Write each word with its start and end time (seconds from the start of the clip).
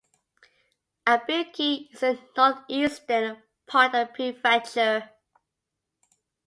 Ibuki 1.05 1.91
is 1.93 2.01
in 2.01 2.15
the 2.15 2.23
northeastern 2.35 3.43
part 3.67 3.93
of 3.93 4.07
the 4.07 4.13
prefecture. 4.33 5.11